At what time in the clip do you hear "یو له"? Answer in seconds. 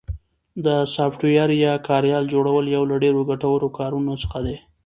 2.75-2.95